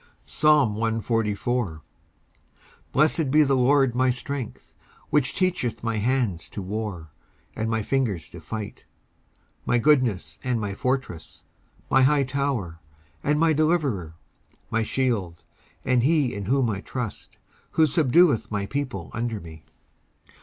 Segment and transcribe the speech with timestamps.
[0.25, 1.81] 19:144:001
[2.91, 4.73] Blessed be the LORD my strength
[5.11, 7.09] which teacheth my hands to war,
[7.55, 8.85] and my fingers to fight:
[9.67, 11.43] 19:144:002 My goodness, and my fortress;
[11.91, 12.79] my high tower,
[13.23, 14.15] and my deliverer;
[14.71, 15.43] my shield,
[15.85, 17.37] and he in whom I trust;
[17.73, 19.63] who subdueth my people under me.